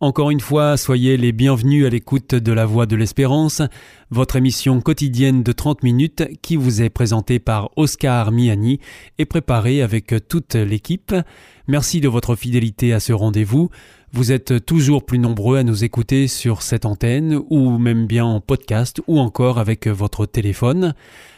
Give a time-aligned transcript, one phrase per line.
[0.00, 3.62] Encore une fois, soyez les bienvenus à l'écoute de La Voix de l'Espérance,
[4.10, 8.78] votre émission quotidienne de 30 minutes qui vous est présentée par Oscar Miani
[9.16, 11.14] et préparée avec toute l'équipe.
[11.66, 13.70] Merci de votre fidélité à ce rendez-vous.
[14.12, 18.42] Vous êtes toujours plus nombreux à nous écouter sur cette antenne ou même bien en
[18.42, 20.94] podcast ou encore avec votre téléphone.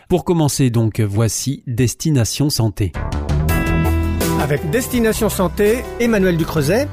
[0.08, 2.90] Pour commencer donc, voici Destination Santé.
[4.40, 6.88] Avec Destination Santé, Emmanuel Ducreuset.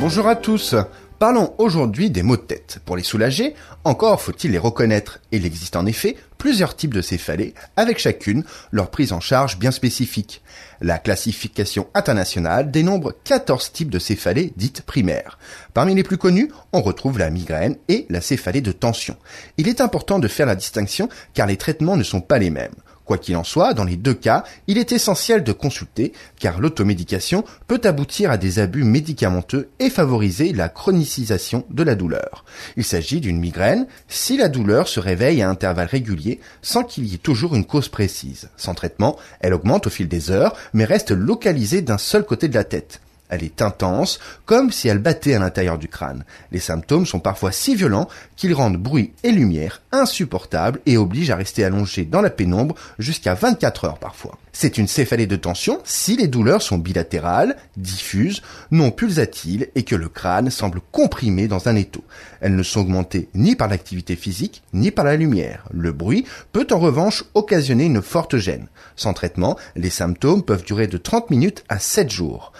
[0.00, 0.76] Bonjour à tous.
[1.18, 2.78] Parlons aujourd'hui des maux de tête.
[2.84, 5.18] Pour les soulager, encore faut-il les reconnaître.
[5.32, 9.72] Il existe en effet plusieurs types de céphalées, avec chacune leur prise en charge bien
[9.72, 10.40] spécifique.
[10.80, 15.36] La classification internationale dénombre 14 types de céphalées dites primaires.
[15.74, 19.16] Parmi les plus connus, on retrouve la migraine et la céphalée de tension.
[19.56, 22.76] Il est important de faire la distinction car les traitements ne sont pas les mêmes.
[23.08, 27.42] Quoi qu'il en soit, dans les deux cas, il est essentiel de consulter, car l'automédication
[27.66, 32.44] peut aboutir à des abus médicamenteux et favoriser la chronicisation de la douleur.
[32.76, 37.14] Il s'agit d'une migraine si la douleur se réveille à intervalles réguliers sans qu'il y
[37.14, 38.50] ait toujours une cause précise.
[38.58, 42.54] Sans traitement, elle augmente au fil des heures, mais reste localisée d'un seul côté de
[42.54, 43.00] la tête.
[43.28, 46.24] Elle est intense, comme si elle battait à l'intérieur du crâne.
[46.52, 51.36] Les symptômes sont parfois si violents qu'ils rendent bruit et lumière insupportables et obligent à
[51.36, 54.38] rester allongé dans la pénombre jusqu'à 24 heures parfois.
[54.52, 59.94] C'est une céphalée de tension si les douleurs sont bilatérales, diffuses, non pulsatiles et que
[59.94, 62.02] le crâne semble comprimé dans un étau.
[62.40, 65.68] Elles ne sont augmentées ni par l'activité physique ni par la lumière.
[65.70, 68.68] Le bruit peut en revanche occasionner une forte gêne.
[68.96, 72.52] Sans traitement, les symptômes peuvent durer de 30 minutes à 7 jours.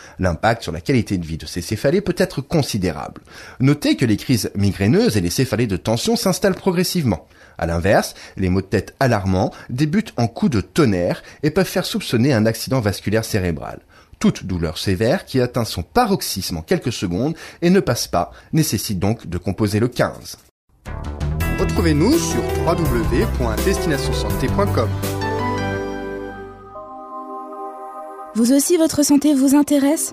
[0.62, 3.20] Sur la qualité de vie de ces céphalées peut être considérable.
[3.60, 7.26] Notez que les crises migraineuses et les céphalées de tension s'installent progressivement.
[7.58, 11.84] À l'inverse, les maux de tête alarmants débutent en coups de tonnerre et peuvent faire
[11.84, 13.80] soupçonner un accident vasculaire cérébral.
[14.19, 18.98] Toute douleur sévère qui atteint son paroxysme en quelques secondes et ne passe pas nécessite
[18.98, 20.36] donc de composer le 15.
[21.58, 24.88] Retrouvez-nous sur www.destinationsanté.com.
[28.34, 30.12] Vous aussi, votre santé vous intéresse?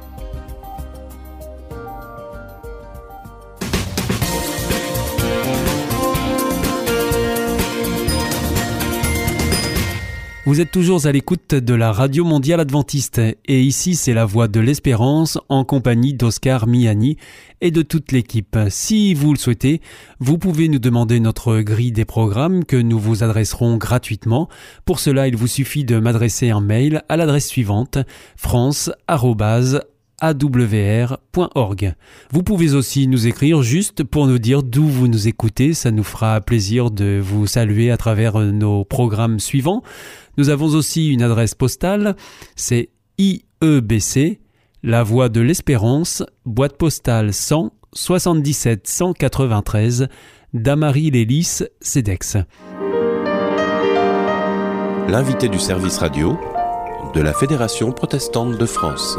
[10.51, 14.49] Vous êtes toujours à l'écoute de la Radio Mondiale Adventiste et ici c'est la voix
[14.49, 17.15] de l'espérance en compagnie d'Oscar Miani
[17.61, 18.57] et de toute l'équipe.
[18.67, 19.79] Si vous le souhaitez,
[20.19, 24.49] vous pouvez nous demander notre grille des programmes que nous vous adresserons gratuitement.
[24.83, 27.99] Pour cela, il vous suffit de m'adresser un mail à l'adresse suivante
[28.35, 28.91] france
[30.21, 31.95] awr.org.
[32.31, 36.03] Vous pouvez aussi nous écrire juste pour nous dire d'où vous nous écoutez, ça nous
[36.03, 39.81] fera plaisir de vous saluer à travers nos programmes suivants.
[40.37, 42.15] Nous avons aussi une adresse postale,
[42.55, 44.39] c'est IEBC,
[44.83, 50.07] La Voix de l'Espérance, boîte postale 100 77 193,
[50.53, 52.37] Damary Lélis, CEDEX.
[55.07, 56.39] L'invité du service radio
[57.13, 59.17] de la Fédération protestante de France.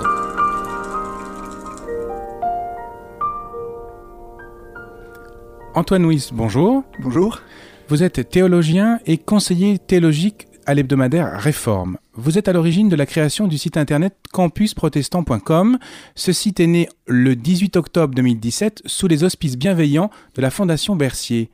[5.75, 6.85] Antoine Wyss, bonjour.
[6.99, 7.41] Bonjour.
[7.89, 11.97] Vous êtes théologien et conseiller théologique à l'hebdomadaire Réforme.
[12.15, 15.79] Vous êtes à l'origine de la création du site internet campusprotestant.com.
[16.15, 20.95] Ce site est né le 18 octobre 2017 sous les auspices bienveillants de la Fondation
[20.95, 21.51] Bercier.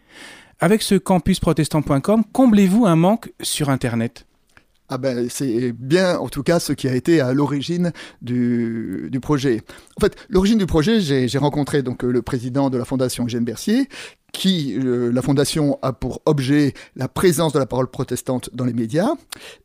[0.59, 4.28] Avec ce campusprotestant.com, comblez-vous un manque sur internet?
[4.89, 7.93] Ah ben, c'est bien, en tout cas, ce qui a été à l'origine
[8.23, 9.61] du, du, projet.
[9.97, 13.89] En fait, l'origine du projet, j'ai rencontré donc le président de la fondation Eugène Bercier,
[14.33, 18.73] qui, euh, la Fondation a pour objet la présence de la parole protestante dans les
[18.73, 19.11] médias.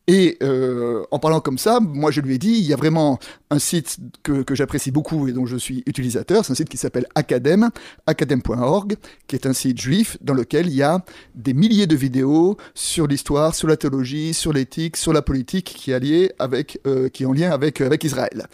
[0.07, 3.19] Et euh, en parlant comme ça, moi je lui ai dit, il y a vraiment
[3.49, 7.07] un site que, j'apprécie beaucoup et dont je suis utilisateur, c'est un site qui s'appelle
[7.15, 7.69] Academ,
[8.07, 8.95] academ.org,
[9.27, 11.03] qui est un site juif dans lequel il y a
[11.35, 15.91] des milliers de vidéos sur l'histoire, sur la théologie, sur l'éthique, sur la politique qui
[15.91, 18.47] est, euh, en lien avec Israël.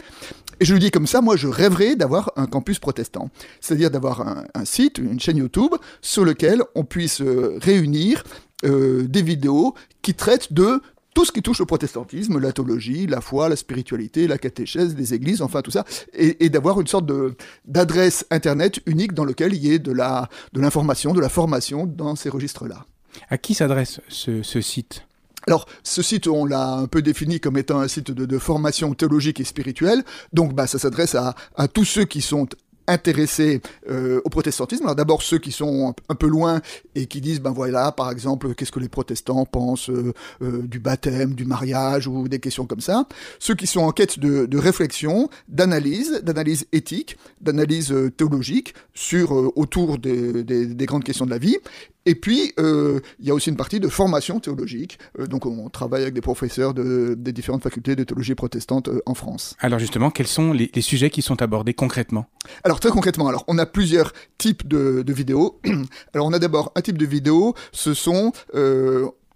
[0.60, 3.30] Et je le dis comme ça, moi je rêverais d'avoir un campus protestant.
[3.60, 5.72] C'est-à-dire d'avoir un, site, une chaîne YouTube
[6.02, 8.22] sur lequel on puisse euh, réunir
[8.66, 10.82] euh, des vidéos qui traitent de
[11.14, 15.14] tout ce qui touche au protestantisme, la théologie, la foi, la spiritualité, la catéchèse, les
[15.14, 17.10] églises, enfin tout ça, et, d'avoir une sorte
[17.64, 21.86] d'adresse internet unique dans lequel il y ait de la de l'information, de la formation
[21.86, 22.86] dans ces registres-là.
[23.28, 25.04] À qui s'adresse ce site?
[25.46, 29.40] Alors, ce site, on l'a un peu défini comme étant un site de, formation théologique
[29.40, 30.02] et spirituelle.
[30.32, 31.34] Donc, bah, ça s'adresse à,
[31.68, 32.46] tous ceux qui sont
[32.88, 34.82] intéressés euh, au protestantisme.
[34.84, 36.60] Alors d'abord ceux qui sont un peu loin
[36.96, 40.80] et qui disent, ben voilà, par exemple, qu'est-ce que les protestants pensent euh, euh, du
[40.80, 43.06] baptême, du mariage ou des questions comme ça.
[43.38, 50.44] Ceux qui sont en quête de, réflexion, d'analyse, d'analyse éthique, d'analyse théologique sur autour des,
[50.80, 51.58] grandes questions de la vie.
[52.06, 54.98] Et puis, euh, il y a aussi une partie de formation théologique.
[55.18, 59.02] Euh, donc, on travaille avec des professeurs de, des différentes facultés de théologie protestante euh,
[59.06, 59.54] en France.
[59.60, 62.26] Alors, justement, quels sont les, les, sujets qui sont abordés concrètement?
[62.64, 65.60] Alors, très concrètement, alors, on a plusieurs types de, de vidéos.
[66.14, 68.32] alors, on a d'abord un type de vidéo, ce sont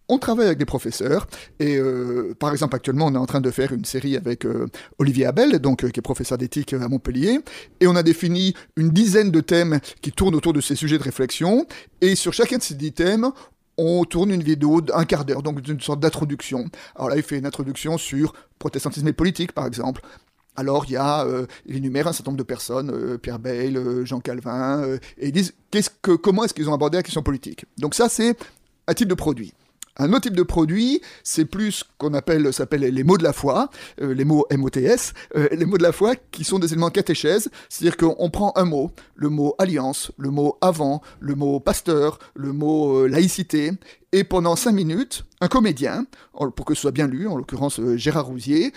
[0.08, 1.26] on travaille avec des professeurs
[1.58, 4.66] et euh, par exemple actuellement on est en train de faire une série avec euh,
[4.98, 7.40] Olivier Abel donc euh, qui est professeur d'éthique à Montpellier
[7.80, 11.02] et on a défini une dizaine de thèmes qui tournent autour de ces sujets de
[11.02, 11.66] réflexion
[12.00, 13.30] et sur chacun de ces dix thèmes
[13.76, 16.66] on tourne une vidéo d'un quart d'heure, donc une sorte d'introduction.
[16.94, 20.00] Alors là, il fait une introduction sur protestantisme et politique, par exemple.
[20.54, 21.26] Alors il a,
[21.68, 24.84] énumère un certain nombre de personnes, Pierre Bayle, Jean Calvin,
[25.18, 27.66] et ils disent qu'est-ce que, comment est-ce qu'ils ont abordé la question politique.
[27.76, 28.36] Donc ça, c'est
[28.86, 29.54] un type de produit.
[29.96, 33.70] Un autre type de produit, c'est plus qu'on appelle, s'appelle les mots de la foi,
[34.02, 37.48] euh, les mots MOTS, euh, les mots de la foi qui sont des éléments catéchèse,
[37.68, 42.52] c'est-à-dire qu'on prend un mot, le mot alliance, le mot avant, le mot pasteur, le
[42.52, 43.70] mot euh, laïcité,
[44.10, 48.26] et pendant cinq minutes, un comédien, pour que ce soit bien lu, en l'occurrence Gérard
[48.26, 48.72] Rousier,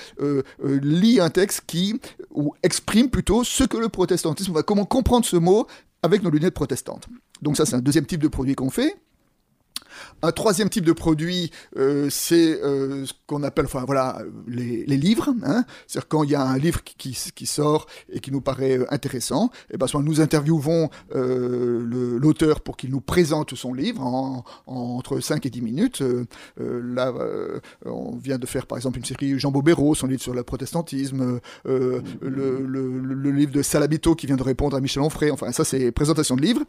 [0.64, 2.00] lit un texte qui
[2.32, 5.68] ou exprime plutôt ce que le protestantisme, va comment comprendre ce mot
[6.02, 7.08] avec nos lunettes protestantes.
[7.44, 8.96] Donc ça, c'est un deuxième type de produit qu'on fait.
[10.22, 15.34] Un troisième type de produit, euh, c'est euh, ce qu'on appelle, enfin voilà, les, livres.
[15.44, 15.64] Hein.
[15.88, 17.14] C'est-à-dire quand il y a un livre qui,
[17.46, 22.78] sort et qui nous paraît intéressant, et eh ben soit nous interviewons euh, l'auteur pour
[22.78, 26.02] qu'il nous présente son livre en, en, entre 5 et 10 minutes.
[26.02, 26.26] Euh,
[26.60, 30.34] là, euh, on vient de faire par exemple une série Jean Bobéro, son livre sur
[30.34, 32.02] le protestantisme, le,
[33.32, 35.32] livre de Salabito qui vient de répondre à Michel Onfray.
[35.32, 36.64] Enfin, ça c'est présentation de livres.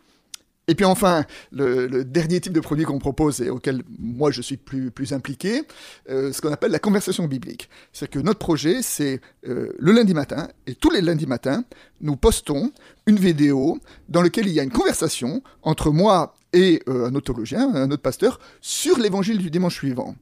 [0.69, 4.59] Et puis enfin, le, dernier type de produit qu'on propose et auquel moi je suis
[4.59, 5.63] plus, plus impliqué,
[6.11, 7.71] euh, ce qu'on appelle la conversation biblique.
[7.93, 11.65] C'est que notre projet, c'est euh, le lundi matin, et tous les lundis matins,
[12.03, 12.71] nous postons
[13.07, 17.75] une vidéo dans laquelle il y a une conversation entre moi et euh, un autologien,
[17.75, 20.15] un autre pasteur, sur l'évangile du dimanche suivant.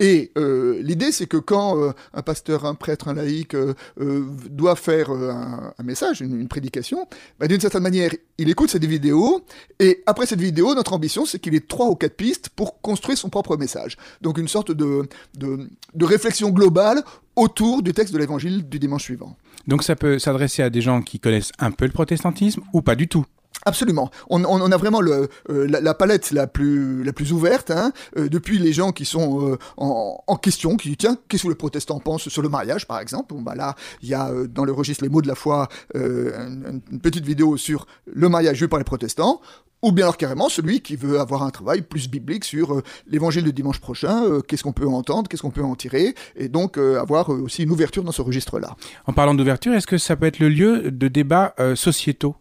[0.00, 3.56] Et euh, l'idée, c'est que quand euh, un pasteur, un prêtre, un laïc
[3.96, 7.06] doit faire un, message, une, prédication,
[7.38, 9.42] bah, d'une certaine manière, il écoute cette vidéo,
[9.78, 13.18] et après cette vidéo, notre ambition, c'est qu'il ait trois ou quatre pistes pour construire
[13.18, 13.96] son propre message.
[14.20, 17.02] Donc une sorte de, de réflexion globale
[17.36, 19.36] autour du texte de l'évangile du dimanche suivant.
[19.66, 22.96] Donc ça peut s'adresser à des gens qui connaissent un peu le protestantisme ou pas
[22.96, 23.24] du tout?
[23.66, 24.10] Absolument.
[24.28, 29.04] On, a vraiment euh, la, palette la plus, ouverte, hein, euh, depuis les gens qui
[29.04, 32.86] sont euh, en, question, qui disent tiens, qu'est-ce que les protestants pensent sur le mariage,
[32.86, 33.34] par exemple?
[33.34, 36.82] Bon, bah là, il y a dans le registre les mots de la foi une,
[37.02, 39.40] petite vidéo sur le mariage vu par les protestants
[39.82, 43.50] ou bien alors carrément celui qui veut avoir un travail plus biblique sur l'évangile de
[43.50, 47.64] dimanche prochain, qu'est-ce qu'on peut entendre, qu'est-ce qu'on peut en tirer, et donc avoir aussi
[47.64, 48.76] une ouverture dans ce registre-là.
[49.06, 52.34] En parlant d'ouverture, est-ce que ça peut être le lieu de débats sociétaux?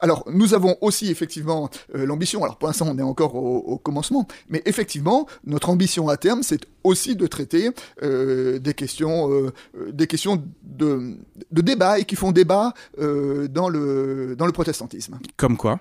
[0.00, 3.78] Alors, nous avons aussi effectivement euh, l'ambition, alors pour l'instant on est encore au, au,
[3.78, 7.70] commencement, mais effectivement, notre ambition à terme, c'est aussi de traiter
[8.02, 9.52] euh, des questions, euh,
[9.90, 11.16] des questions de,
[11.50, 15.18] de, débat et qui font débat dans, le, dans le protestantisme.
[15.36, 15.80] Comme quoi?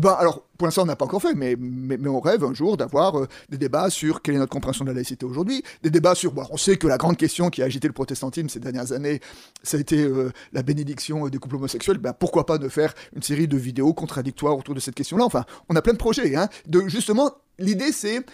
[0.00, 2.54] Ben, alors, pour l'instant, on n'a pas encore fait, mais, mais, mais, on rêve un
[2.54, 5.90] jour d'avoir euh, des débats sur quelle est notre compréhension de la laïcité aujourd'hui, des
[5.90, 8.60] débats sur, bon, on sait que la grande question qui a agité le protestantisme ces
[8.60, 9.20] dernières années,
[9.62, 13.22] ça a été euh, la bénédiction des couples homosexuels, ben, pourquoi pas de faire une
[13.22, 16.48] série de vidéos contradictoires autour de cette question-là, enfin, on a plein de projets, hein,
[16.66, 18.24] de, justement, l'idée c'est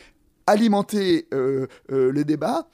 [0.49, 2.69] alimenter euh, les débats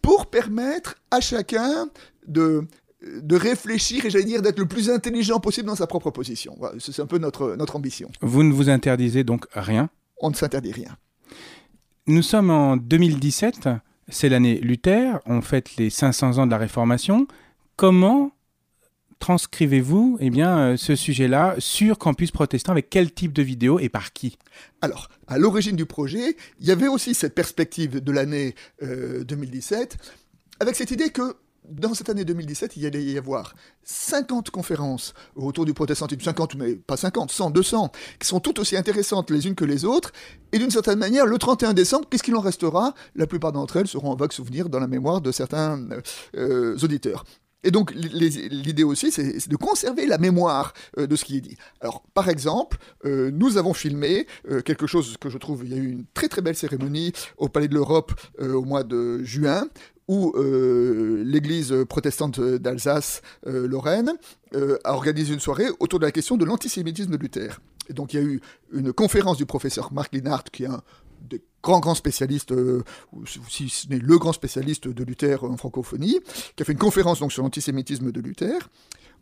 [0.00, 1.88] pour permettre à chacun
[2.26, 2.66] de
[3.04, 6.54] de réfléchir et j'allais dire d'être le plus intelligent possible dans sa propre position.
[6.58, 8.08] Voilà, c'est un peu notre, notre ambition.
[8.20, 9.90] Vous ne vous interdisez donc rien?
[10.20, 10.96] On ne s'interdit rien.
[12.06, 13.68] Nous sommes en 2017,
[14.08, 17.26] c'est l'année Luther, on fête les 500 ans de la Réformation.
[17.76, 18.32] Comment
[19.22, 23.88] transcrivez-vous eh bien, euh, ce sujet-là sur Campus Protestant avec quel type de vidéo et
[23.88, 24.36] par qui?
[24.80, 29.96] Alors, à l'origine du projet, il y avait aussi cette perspective de l'année euh, 2017
[30.58, 31.36] avec cette idée que
[31.68, 36.56] dans cette année 2017, il y allait y avoir 50 conférences autour du protestantisme, 50,
[36.56, 40.10] mais pas 50, 100, 200, qui sont toutes aussi intéressantes les unes que les autres.
[40.50, 42.94] Et d'une certaine manière, le 31 décembre, qu'est-ce qu'il en restera?
[43.14, 45.80] La plupart d'entre elles seront en vague souvenir dans la mémoire de certains
[46.36, 47.24] euh, auditeurs.
[47.64, 51.56] Et donc l'idée aussi, c'est de conserver la mémoire euh, de ce qui est dit.
[51.80, 55.74] Alors par exemple, euh, nous avons filmé euh, quelque chose que je trouve, il y
[55.74, 59.66] a eu une très très belle cérémonie au Palais de l'Europe au mois de juin,
[60.08, 64.12] où l'Église protestante d'Alsace-Lorraine
[64.84, 67.60] a organisé une soirée autour de la question de l'antisémitisme de Luther.
[67.88, 68.40] Et donc il y a eu
[68.72, 70.82] une conférence du professeur Marc Linhart, qui est un
[71.22, 72.82] des grands spécialistes, euh,
[73.48, 76.20] si ce n'est le grand spécialiste de Luther en francophonie,
[76.56, 78.68] qui a fait une conférence donc sur l'antisémitisme de Luther.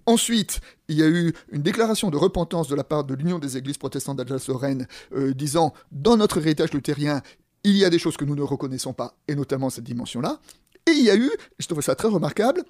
[0.07, 3.57] Ensuite, il y a eu une déclaration de repentance de la part de l'Union des
[3.57, 7.23] Églises protestantes d'Alsace-Lorraine, euh, disant dans notre héritage luthérien,
[7.65, 10.41] il y a des choses que nous ne reconnaissons pas, et notamment cette dimension-là.
[10.87, 12.65] Et il y a eu, je trouve ça très remarquable,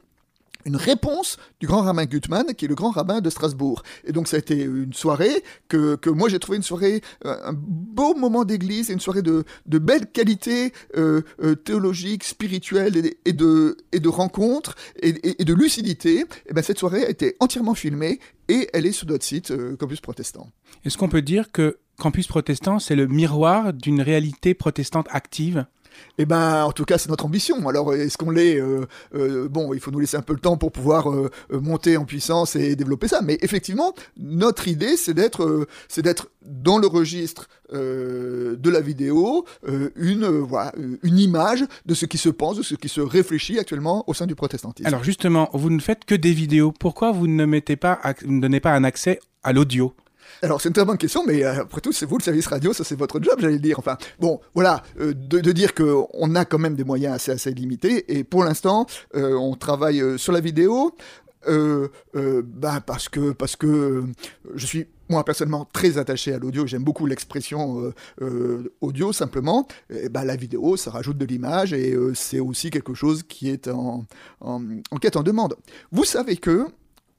[0.65, 3.83] une réponse du grand rabbin Gutmann, qui est le grand rabbin de Strasbourg.
[4.05, 7.37] Et donc ça a été une soirée que, que moi j'ai trouvé une soirée, euh,
[7.45, 13.33] un beau moment d'église, une soirée de, de belle qualité euh, euh, théologique, spirituelle et,
[13.33, 15.13] de, et de rencontres et,
[15.45, 16.25] de lucidité.
[16.47, 20.01] Et ben cette soirée a été entièrement filmée et elle est sur notre site Campus
[20.01, 20.49] Protestant.
[20.85, 25.67] Est-ce qu'on peut dire que Campus Protestant, c'est le miroir d'une réalité protestante active?
[26.19, 27.69] Eh ben, en tout cas, c'est notre ambition.
[27.69, 30.57] Alors, est-ce qu'on l'est euh, euh, Bon, il faut nous laisser un peu le temps
[30.57, 33.23] pour pouvoir euh, monter en puissance et développer ça.
[33.23, 39.45] Mais effectivement, notre idée, c'est d'être, c'est d'être dans le registre de la vidéo
[39.95, 40.47] une,
[41.03, 44.27] une image de ce qui se pense, de ce qui se réfléchit actuellement au sein
[44.27, 44.89] du protestantisme.
[44.89, 46.73] Alors justement, vous ne faites que des vidéos.
[46.73, 49.95] Pourquoi vous ne mettez pas, vous ne donnez pas un accès à l'audio?
[50.43, 52.73] Alors c'est une très bonne question, mais euh, après tout, c'est vous le service radio,
[52.73, 53.79] ça c'est votre job, j'allais dire.
[53.79, 57.53] Enfin, bon, voilà, euh, de, de, dire qu'on a quand même des moyens assez assez
[57.53, 60.95] limités, et pour l'instant, euh, on travaille sur la vidéo.
[61.47, 64.05] bah parce que parce que
[64.55, 67.93] je suis moi personnellement très attaché à l'audio, j'aime beaucoup l'expression
[68.81, 69.67] audio simplement.
[69.89, 73.69] Et bah, la vidéo, ça rajoute de l'image et c'est aussi quelque chose qui est
[73.69, 74.05] en,
[74.41, 75.57] en, en quête en demande.
[75.91, 76.67] Vous savez que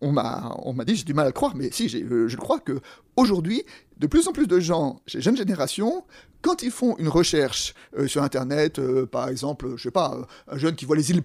[0.01, 2.59] on m'a, on m'a dit, j'ai du mal à croire, mais si, euh, je crois
[2.59, 2.79] que
[3.15, 3.63] aujourd'hui,
[3.97, 6.03] de plus en plus de gens, chez jeune génération,
[6.41, 10.57] quand ils font une recherche euh, sur Internet, euh, par exemple, je sais pas, un
[10.57, 11.21] jeune qui voit les îles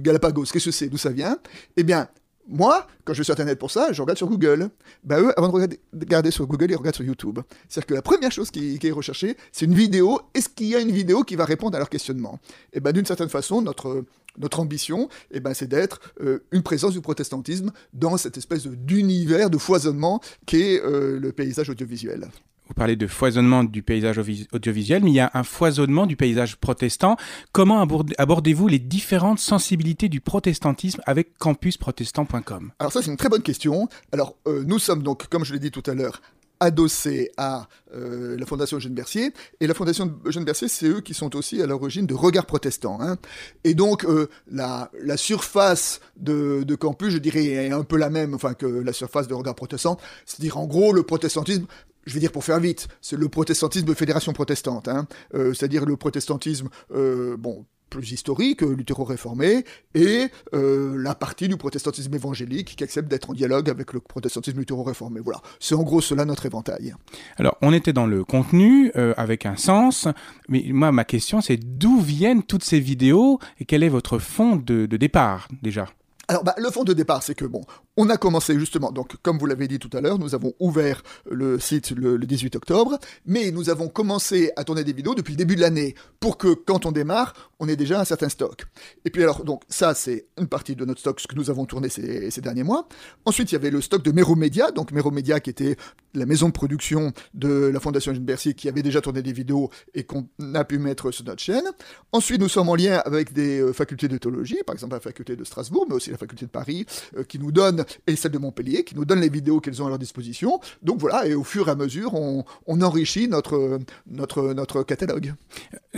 [0.00, 1.38] Galapagos, qu'est-ce que c'est, d'où ça vient
[1.76, 2.08] Eh bien,
[2.50, 4.70] moi, quand je suis sur Internet pour ça, je regarde sur Google.
[5.04, 7.38] Ben eux, avant de regarder, sur Google, ils regardent sur YouTube.
[7.68, 10.20] C'est-à-dire que la première chose qui, est recherchée, c'est une vidéo.
[10.34, 12.40] Est-ce qu'il y a une vidéo qui va répondre à leur questionnement
[12.72, 14.04] Et ben d'une certaine façon, notre
[14.38, 19.50] notre ambition, eh ben, c'est d'être euh, une présence du protestantisme dans cette espèce d'univers
[19.50, 22.28] de foisonnement qu'est euh, le paysage audiovisuel.
[22.70, 24.20] Vous parlez de foisonnement du paysage
[24.52, 27.16] audiovisuel, mais il y a un foisonnement du paysage protestant.
[27.50, 27.84] Comment
[28.16, 33.88] abordez-vous les différentes sensibilités du protestantisme avec campusprotestant.com Alors ça, c'est une très bonne question.
[34.12, 36.22] Alors, euh, nous sommes donc, comme je l'ai dit tout à l'heure,
[36.60, 39.32] adossé à euh, la Fondation Eugène Bercier.
[39.60, 42.98] Et la Fondation Eugène Bercier, c'est eux qui sont aussi à l'origine de Regard Protestant.
[43.00, 43.16] Hein.
[43.64, 48.34] Et donc, euh, la, la, surface de, campus, je dirais, est un peu la même
[48.34, 49.98] enfin, que la surface de Regard Protestant.
[50.26, 51.66] C'est-à-dire, en gros, le protestantisme
[52.06, 55.06] je vais dire pour faire vite, c'est le protestantisme de fédération protestante, hein.
[55.34, 62.14] euh, c'est-à-dire le protestantisme, bon, plus historique, euh, luthéro-réformé, et euh, la partie du protestantisme
[62.14, 65.20] évangélique qui accepte d'être en dialogue avec le protestantisme luthéro-réformé.
[65.20, 66.94] Voilà, c'est en gros cela notre éventail.
[67.36, 70.08] Alors, on était dans le contenu, euh, avec un sens,
[70.48, 74.56] mais moi, ma question, c'est d'où viennent toutes ces vidéos et quel est votre fond
[74.56, 75.88] de, de départ déjà?
[76.30, 77.64] Alors, bah, le fond de départ, c'est que bon,
[77.96, 81.02] on a commencé justement, donc comme vous l'avez dit tout à l'heure, nous avons ouvert
[81.28, 85.38] le site le, 18 octobre, mais nous avons commencé à tourner des vidéos depuis le
[85.38, 88.64] début de l'année pour que quand on démarre, on ait déjà un certain stock.
[89.04, 91.64] Et puis alors, donc ça, c'est une partie de notre stock, ce que nous avons
[91.64, 92.86] tourné ces, derniers mois.
[93.24, 95.76] Ensuite, il y avait le stock de Mero Media, donc Mero Media qui était
[96.14, 99.70] la maison de production de la Fondation Jean Bercy qui avait déjà tourné des vidéos
[99.94, 101.64] et qu'on a pu mettre sur notre chaîne.
[102.12, 105.36] Ensuite, nous sommes en lien avec des euh, facultés de théologie, par exemple la faculté
[105.36, 106.86] de Strasbourg, mais aussi la faculté de Paris,
[107.16, 109.86] euh, qui nous donne, et celle de Montpellier, qui nous donne les vidéos qu'elles ont
[109.86, 110.60] à leur disposition.
[110.82, 112.44] Donc voilà, et au fur et à mesure, on,
[112.80, 115.34] enrichit notre, notre, notre catalogue.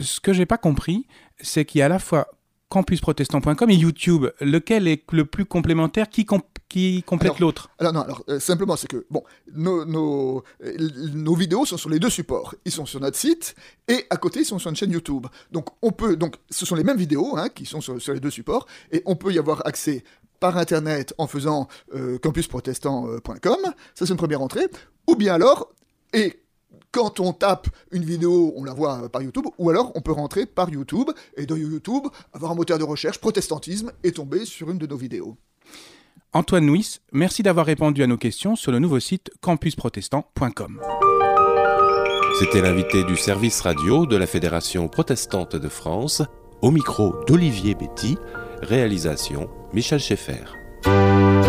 [0.01, 1.07] Ce que j'ai pas compris,
[1.41, 2.29] c'est qu'il y a à la fois
[2.73, 4.27] campusprotestant.com et YouTube.
[4.41, 6.09] Lequel est le plus complémentaire?
[6.09, 6.27] Qui,
[6.71, 7.69] qui complète l'autre?
[7.79, 9.23] Alors non, alors euh, simplement c'est que bon,
[9.55, 10.43] nos, nos,
[11.15, 12.55] nos, vidéos sont sur les deux supports.
[12.65, 13.55] Ils sont sur notre site
[13.89, 15.27] et à côté ils sont sur une chaîne YouTube.
[15.51, 18.21] Donc on peut donc ce sont les mêmes vidéos hein, qui sont sur, sur, les
[18.21, 20.03] deux supports et on peut y avoir accès
[20.41, 23.59] par internet en faisant euh, campusprotestant.com,
[23.95, 24.67] ça c'est une première entrée,
[25.07, 25.69] ou bien alors
[26.15, 26.41] et
[26.91, 30.47] quand on tape une vidéo, on la voit par YouTube, ou alors on peut rentrer
[30.47, 34.79] par YouTube et dans YouTube avoir un moteur de recherche protestantisme et tomber sur une
[34.79, 35.37] de nos vidéos.
[36.35, 40.81] Antoine Nuis, merci d'avoir répondu à nos questions sur le nouveau site campusprotestant.com.
[42.39, 46.23] C'était l'invité du service radio de la Fédération protestante de France,
[46.63, 48.17] au micro d'Olivier Betty,
[48.63, 51.42] réalisation Michel Schaeffer.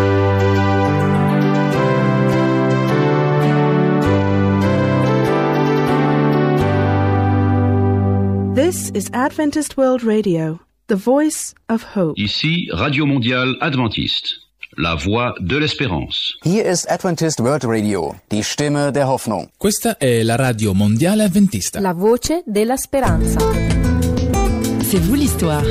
[8.54, 12.14] This is Adventist World Radio, the voice of hope.
[12.16, 14.42] Ici Radio Mondiale Adventiste,
[14.76, 16.36] la voix de l'espérance.
[16.44, 19.48] Hier ist Adventist World Radio, die Stimme der Hoffnung.
[19.58, 21.80] Questa è la radio mondiale adventista.
[21.80, 23.40] La voce della speranza.
[24.82, 25.64] C'est vous l'histoire.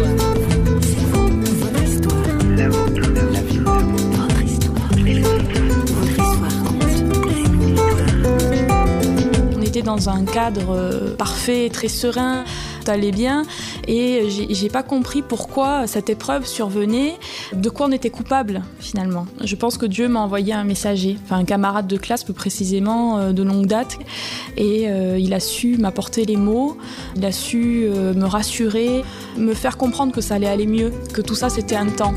[9.55, 12.43] On était dans un cadre euh, parfait, très serein,
[12.83, 13.43] tout allait bien
[13.87, 17.15] et j'ai pas compris pourquoi cette épreuve survenait,
[17.53, 19.25] de quoi on était coupable finalement.
[19.43, 23.17] Je pense que Dieu m'a envoyé un messager, enfin un camarade de classe plus précisément
[23.17, 23.97] euh, de longue date
[24.57, 26.77] et euh, il a su m'apporter les mots,
[27.15, 29.03] il a su euh, me rassurer,
[29.37, 32.13] me faire comprendre que ça allait aller mieux, que tout ça c'était un temps.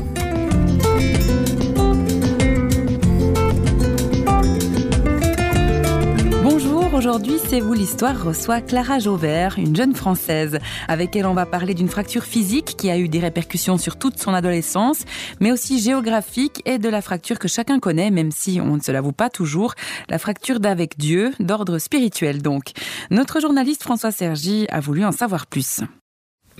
[6.97, 11.75] Aujourd'hui C'est vous l'histoire reçoit Clara Jauvert, une jeune Française, avec elle on va parler
[11.75, 15.03] d'une fracture physique qui a eu des répercussions sur toute son adolescence,
[15.39, 18.91] mais aussi géographique et de la fracture que chacun connaît, même si on ne se
[18.91, 19.75] l'avoue pas toujours,
[20.09, 22.71] la fracture d'avec Dieu, d'ordre spirituel donc.
[23.11, 25.81] Notre journaliste François Sergi a voulu en savoir plus.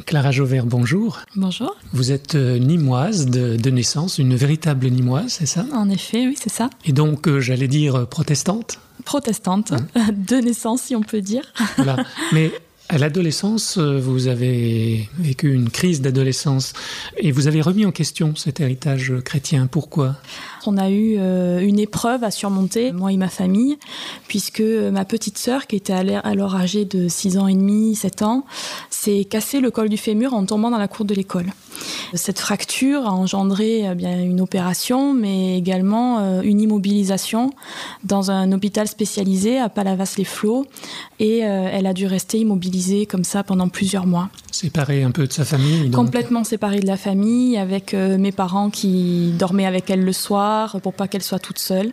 [0.06, 1.20] Clara Jauvert, bonjour.
[1.36, 1.76] Bonjour.
[1.92, 5.66] Vous êtes euh, nimoise de, de, naissance, une véritable nimoise, c'est ça?
[5.74, 6.70] En effet, oui, c'est ça.
[6.86, 8.80] Et donc, euh, j'allais dire euh, protestante?
[9.06, 9.88] Protestante, hein?
[10.14, 11.44] de naissance, si on peut dire.
[11.78, 12.06] Voilà.
[12.32, 12.52] Mais
[12.90, 16.74] à l'adolescence, vous avez vécu une crise d'adolescence
[17.18, 19.68] et vous avez remis en question cet héritage chrétien.
[19.68, 20.16] Pourquoi?
[20.68, 23.78] On a eu une épreuve à surmonter, moi et ma famille,
[24.28, 28.46] puisque ma petite sœur, qui était alors âgée de 6 ans et demi, 7 ans,
[28.90, 31.48] s'est cassé le col du fémur en tombant dans la cour de l'école.
[32.14, 37.52] Cette fracture a engendré eh bien une opération, mais également une immobilisation
[38.04, 40.66] dans un hôpital spécialisé à Palavas-les-Flots,
[41.20, 44.30] et elle a dû rester immobilisée comme ça pendant plusieurs mois.
[44.52, 45.94] Séparée un peu de sa famille donc.
[45.94, 50.94] Complètement séparée de la famille, avec mes parents qui dormaient avec elle le soir, pour
[50.94, 51.92] pas qu'elle soit toute seule.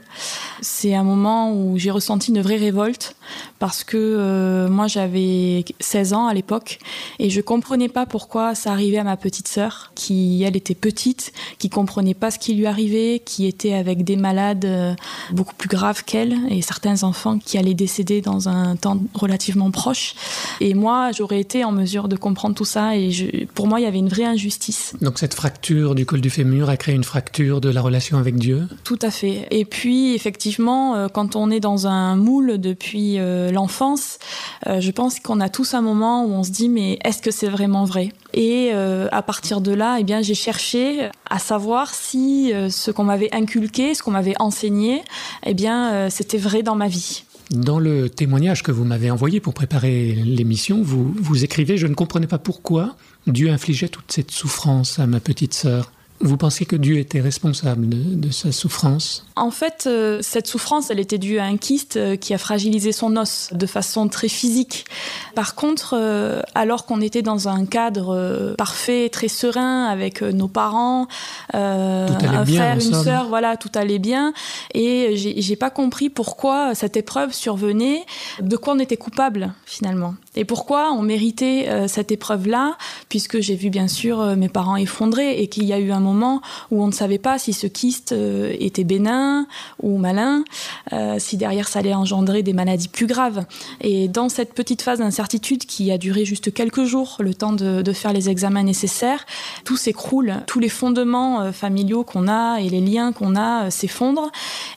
[0.61, 3.17] C'est un moment où j'ai ressenti une vraie révolte
[3.59, 6.79] parce que euh, moi j'avais 16 ans à l'époque
[7.19, 11.33] et je comprenais pas pourquoi ça arrivait à ma petite sœur qui elle était petite,
[11.59, 14.95] qui comprenait pas ce qui lui arrivait, qui était avec des malades euh,
[15.33, 20.15] beaucoup plus graves qu'elle et certains enfants qui allaient décéder dans un temps relativement proche.
[20.61, 23.87] Et moi j'aurais été en mesure de comprendre tout ça et pour moi il y
[23.87, 24.95] avait une vraie injustice.
[25.01, 28.37] Donc cette fracture du col du fémur a créé une fracture de la relation avec
[28.37, 28.54] Dieu
[28.85, 29.47] tout à fait.
[29.51, 33.19] Et puis, effectivement, quand on est dans un moule depuis
[33.53, 34.19] l'enfance,
[34.67, 37.49] je pense qu'on a tous un moment où on se dit, mais est-ce que c'est
[37.49, 38.11] vraiment vrai?
[38.33, 43.35] Et à partir de là, eh bien, j'ai cherché à savoir si ce qu'on m'avait
[43.35, 45.03] inculqué, ce qu'on m'avait enseigné,
[45.45, 47.25] eh bien, c'était vrai dans ma vie.
[47.51, 51.95] Dans le témoignage que vous m'avez envoyé pour préparer l'émission, vous, vous écrivez Je ne
[51.95, 55.93] comprenais pas pourquoi Dieu infligeait toute cette souffrance à ma petite sœur.
[56.25, 59.27] Vous pensez que Dieu était responsable de, de sa souffrance?
[59.37, 62.93] En fait, euh, cette souffrance, elle était due à un kyste euh, qui a fragilisé
[62.93, 64.87] son os de façon très physique.
[65.35, 71.09] Par contre, euh, alors qu'on était dans un cadre parfait, très serein, avec nos parents,
[71.53, 74.33] un bien, frère, une sœur, voilà, tout allait bien.
[74.73, 78.03] Et j'ai pas compris pourquoi cette épreuve survenait,
[78.41, 80.15] de quoi on était coupable finalement.
[80.37, 82.77] Et pourquoi on méritait cette épreuve-là,
[83.09, 86.41] puisque j'ai vu bien sûr mes parents effondrés et qu'il y a eu un moment
[86.71, 89.47] où on ne savait pas si ce kyste euh, était bénin
[89.83, 90.45] ou malin,
[90.93, 93.45] euh, si derrière ça allait engendrer des maladies plus graves.
[93.81, 97.83] Et dans cette petite phase d'incertitude qui a duré juste quelques jours, le temps de,
[97.83, 99.27] de faire les examens nécessaires,
[99.65, 103.71] tout s'écroule, tous les fondements euh, familiaux qu'on a et les liens qu'on a euh,
[103.71, 104.31] s'effondrent.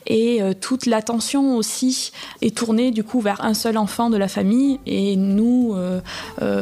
[0.06, 4.28] Et euh, toute l'attention aussi est tournée du coup vers un seul enfant de la
[4.28, 4.80] famille.
[4.86, 5.47] Et nous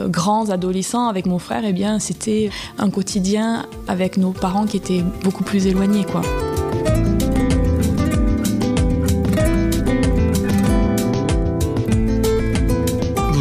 [0.09, 5.05] grands adolescents avec mon frère, eh bien c'était un quotidien avec nos parents qui étaient
[5.23, 6.23] beaucoup plus éloignés quoi.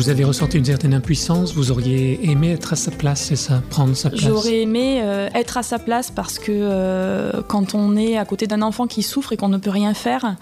[0.06, 3.64] Vous avez ressenti une certaine impuissance, vous auriez aimé être à sa place, c'est ça,
[3.72, 4.22] prendre sa place?
[4.22, 8.46] J'aurais aimé euh, être à sa place parce que euh, quand on est à côté
[8.46, 10.36] d'un enfant qui souffre et qu'on ne peut rien faire,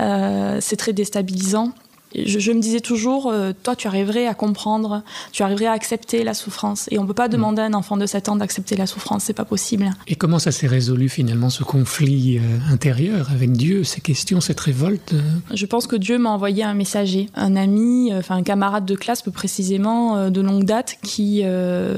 [0.00, 1.72] euh, c'est très déstabilisant.
[2.14, 6.24] Je, je me disais toujours, euh, toi, tu arriverais à comprendre, tu arriverais à accepter
[6.24, 6.88] la souffrance.
[6.90, 7.32] Et on peut pas Mm.
[7.32, 9.90] demander à un enfant de 7 ans d'accepter la souffrance, c'est pas possible.
[10.06, 14.60] Et comment ça s'est résolu finalement ce conflit euh, intérieur avec Dieu, ces questions, cette
[14.60, 15.20] révolte euh?
[15.54, 19.22] Je pense que Dieu m'a envoyé un messager, un ami, enfin un camarade de classe
[19.22, 21.42] plus précisément de longue date qui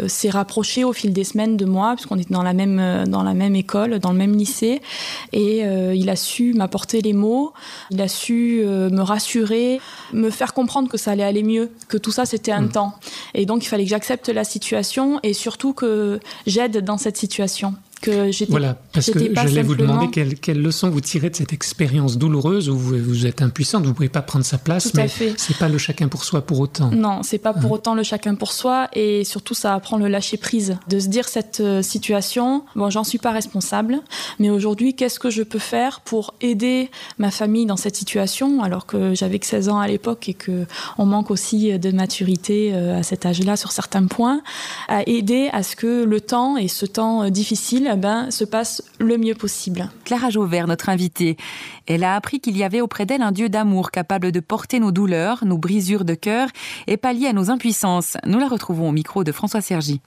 [0.07, 3.35] s'est rapproché au fil des semaines de moi puisqu'on était dans la même dans la
[3.35, 4.81] même école, dans le même lycée
[5.33, 5.63] et
[5.95, 7.53] il a su m'apporter les mots,
[7.91, 9.81] il a su me rassurer,
[10.13, 12.95] me faire comprendre que ça allait aller mieux, que tout ça c'était un temps
[13.35, 17.75] et donc il fallait que j'accepte la situation et surtout que j'aide dans cette situation.
[18.05, 21.53] Que j'étais, Voilà, parce que j'allais vous demander quelle, quelle leçon vous tirez de cette
[21.55, 24.99] expérience douloureuse où vous, vous êtes impuissante, vous ne pouvez pas prendre sa place, Tout
[24.99, 26.91] mais c'est pas le chacun pour soi pour autant.
[26.91, 27.75] Non, c'est pas pour Hein.
[27.75, 30.77] autant le chacun pour soi et surtout ça apprend le lâcher prise.
[30.89, 34.01] De se dire cette euh, situation, bon, j'en suis pas responsable,
[34.39, 38.85] mais aujourd'hui, qu'est-ce que je peux faire pour aider ma famille dans cette situation alors
[38.87, 40.67] que j'avais que 16 ans à l'époque et que
[40.99, 44.43] on manque aussi de maturité euh, à cet âge-là sur certains points,
[44.89, 48.45] à aider à ce que le temps et ce temps euh, difficile eh ben, se
[48.45, 49.89] passe le mieux possible.
[50.05, 51.37] Clara Jauvert, notre invitée.
[51.87, 54.93] Elle a appris qu'il y avait auprès d'elle un Dieu d'amour capable de porter nos
[54.93, 56.49] douleurs, nos brisures de cœur
[56.87, 58.17] et pallier à nos impuissances.
[58.27, 60.01] Nous la retrouvons au micro de François Sergi.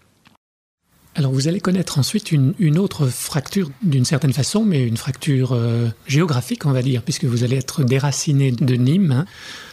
[1.16, 5.54] Alors vous allez connaître ensuite une, une autre fracture d'une certaine façon, mais une fracture
[5.54, 9.26] euh, géographique, on va dire, puisque vous allez être déraciné de Nîmes hein,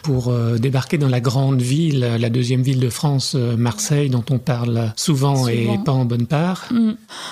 [0.05, 4.23] pour euh, débarquer dans la grande ville, la deuxième ville de France, euh, Marseille, dont
[4.29, 6.65] on parle souvent, et pas en bonne part.
[6.71, 6.91] Mm.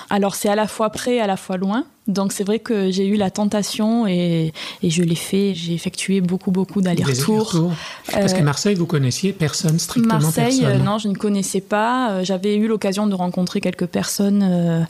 [0.09, 1.86] Alors c'est à la fois près, à la fois loin.
[2.09, 4.51] Donc c'est vrai que j'ai eu la tentation et,
[4.83, 5.53] et je l'ai fait.
[5.55, 7.51] J'ai effectué beaucoup beaucoup d'allers-retours.
[7.55, 7.73] allers-retours.
[8.12, 10.81] Parce Euh, que Marseille, vous connaissiez personne, strictement Marseille, personne.
[10.81, 12.12] euh, non, je ne connaissais pas.
[12.12, 14.81] Euh, J'avais eu l'occasion de rencontrer quelques personnes euh,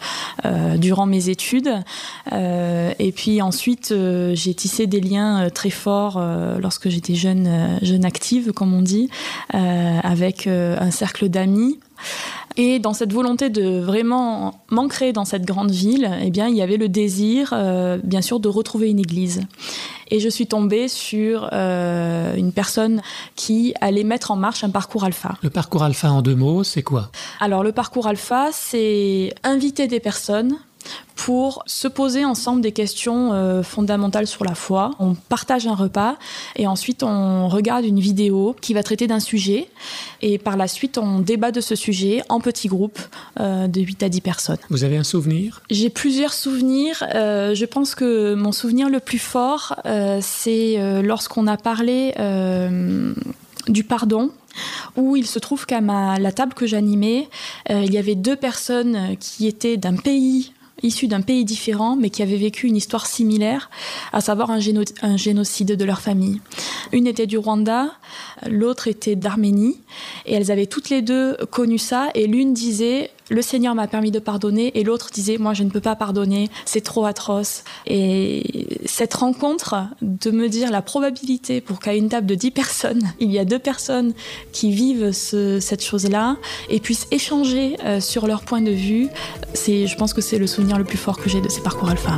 [0.46, 1.72] euh, durant mes études.
[2.32, 7.14] Euh, et puis ensuite, euh, j'ai tissé des liens euh, très forts euh, lorsque j'étais
[7.16, 9.10] jeune, euh, jeune active, comme on dit,
[9.54, 11.80] euh, avec euh, un cercle d'amis.
[12.56, 16.62] Et dans cette volonté de vraiment m'ancrer dans cette grande ville, eh bien, il y
[16.62, 19.42] avait le désir, euh, bien sûr, de retrouver une église.
[20.12, 23.02] Et je suis tombée sur euh, une personne
[23.36, 25.36] qui allait mettre en marche un parcours alpha.
[25.42, 27.10] Le parcours alpha en deux mots, c'est quoi?
[27.40, 30.58] Alors le parcours alpha, c'est inviter des personnes
[31.16, 34.92] pour se poser ensemble des questions euh, fondamentales sur la foi.
[35.00, 36.18] On partage un repas
[36.56, 39.70] et ensuite on regarde une vidéo qui va traiter d'un sujet
[40.22, 43.00] et par la suite on débat de ce sujet en petits groupes
[43.40, 44.58] euh, de 8 à 10 personnes.
[44.70, 45.62] Vous avez un souvenir?
[45.70, 47.04] J'ai plusieurs souvenirs.
[47.14, 49.76] Euh, je pense que mon souvenir le plus fort,
[50.22, 52.14] c'est lorsqu'on a parlé
[53.68, 54.32] du pardon.
[54.96, 57.28] Où il se trouve qu'à la table que j'animais,
[57.70, 62.10] euh, il y avait deux personnes qui étaient d'un pays issus d'un pays différent, mais
[62.10, 63.70] qui avaient vécu une histoire similaire,
[64.12, 64.60] à savoir un,
[65.02, 66.42] un génocide de leur famille.
[66.92, 67.92] Une était du Rwanda,
[68.48, 69.80] l'autre était d'Arménie,
[70.26, 74.12] et elles avaient toutes les deux connu ça, et l'une disait le Seigneur m'a permis
[74.12, 77.64] de pardonner, et l'autre disait moi je ne peux pas pardonner, c'est trop atroce.
[77.86, 83.02] Et cette rencontre, de me dire la probabilité pour qu'à une table de 10 personnes,
[83.20, 84.14] il y a deux personnes
[84.52, 86.38] qui vivent ce- cette chose-là
[86.70, 89.08] et puissent échanger euh, sur leur point de vue,
[89.54, 91.90] c'est, je pense que c'est le souvenir le plus fort que j'ai de ces parcours
[91.90, 92.18] alpha.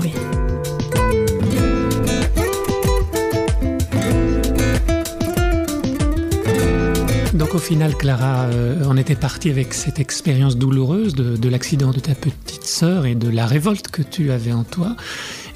[7.55, 11.91] Donc au final, Clara, euh, on était parti avec cette expérience douloureuse de, de l'accident
[11.91, 14.97] de ta petite sœur et de la révolte que tu avais en toi.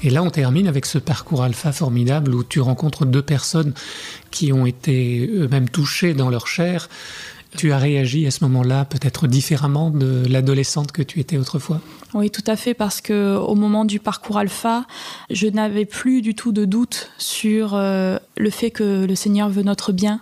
[0.02, 3.74] Et là, on termine avec ce parcours alpha formidable où tu rencontres deux personnes
[4.30, 6.88] qui ont été eux-mêmes touchées dans leur chair.
[7.56, 11.80] Tu as réagi à ce moment-là peut-être différemment de l'adolescente que tu étais autrefois?
[12.12, 14.84] Oui, tout à fait, parce que au moment du parcours alpha,
[15.30, 19.62] je n'avais plus du tout de doute sur euh, le fait que le Seigneur veut
[19.62, 20.20] notre bien.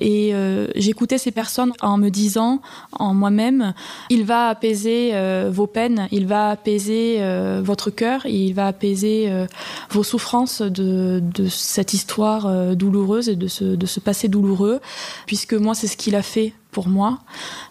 [0.00, 2.60] Et euh, j'écoutais ces personnes en me disant,
[2.92, 3.74] en moi-même,
[4.10, 7.20] il va apaiser euh, vos peines, il va apaiser
[7.62, 9.30] votre cœur, il va apaiser
[9.90, 14.80] vos souffrances de, de cette histoire douloureuse et de ce, de ce passé douloureux,
[15.26, 17.20] puisque moi, c'est ce qu'il a fait pour moi.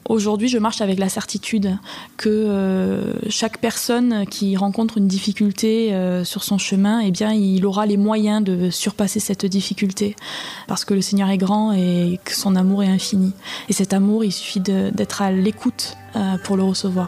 [0.09, 1.77] Aujourd'hui, je marche avec la certitude
[2.17, 7.65] que euh, chaque personne qui rencontre une difficulté euh, sur son chemin, eh bien, il
[7.65, 10.15] aura les moyens de surpasser cette difficulté,
[10.67, 13.33] parce que le Seigneur est grand et que son amour est infini.
[13.69, 17.07] Et cet amour, il suffit d'être à l'écoute euh, pour le recevoir.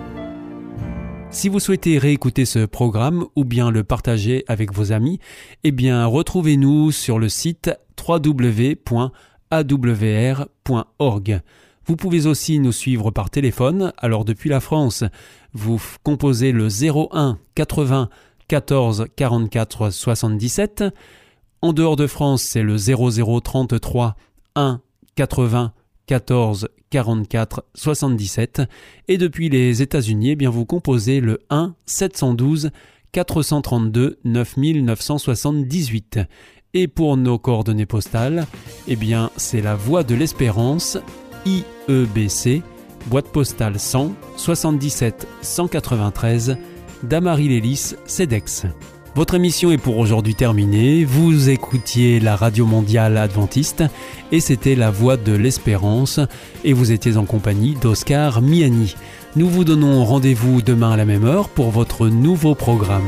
[1.31, 5.19] Si vous souhaitez réécouter ce programme ou bien le partager avec vos amis,
[5.63, 7.71] eh bien retrouvez-nous sur le site
[8.05, 9.11] www.awr.org.
[11.85, 15.05] Vous pouvez aussi nous suivre par téléphone, alors depuis la France,
[15.53, 18.09] vous composez le 01 80
[18.49, 20.83] 14 44 77.
[21.61, 24.15] En dehors de France, c'est le 0033
[24.55, 24.81] 1
[25.15, 25.73] 80
[26.07, 28.61] 14 44 77
[29.07, 32.71] et depuis les États-Unis, eh bien vous composez le 1 712
[33.11, 36.19] 432 9978
[36.73, 38.47] et pour nos coordonnées postales,
[38.87, 40.97] eh bien c'est la Voie de l'Espérance
[41.45, 42.61] IEBC
[43.07, 46.57] boîte postale 100 77 193
[47.03, 48.65] Damary-Lélis, CEDEX.
[49.13, 51.03] Votre émission est pour aujourd'hui terminée.
[51.03, 53.83] Vous écoutiez la radio mondiale adventiste
[54.31, 56.21] et c'était la voix de l'espérance
[56.63, 58.95] et vous étiez en compagnie d'Oscar Miani.
[59.35, 63.07] Nous vous donnons rendez-vous demain à la même heure pour votre nouveau programme.